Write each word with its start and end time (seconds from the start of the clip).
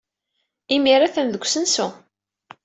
Imir-a, 0.75 1.05
attan 1.09 1.27
deg 1.33 1.43
usensu. 1.45 1.87